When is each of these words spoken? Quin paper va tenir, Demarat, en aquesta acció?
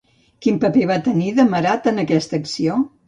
Quin 0.45 0.55
paper 0.63 0.87
va 0.91 0.97
tenir, 1.07 1.27
Demarat, 1.41 1.91
en 1.93 2.05
aquesta 2.05 2.41
acció? 2.43 2.81